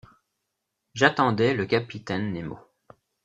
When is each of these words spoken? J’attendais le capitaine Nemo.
J’attendais 0.95 1.53
le 1.53 1.67
capitaine 1.67 2.31
Nemo. 2.33 2.57